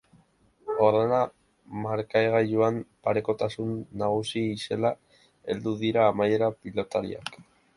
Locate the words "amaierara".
6.15-6.51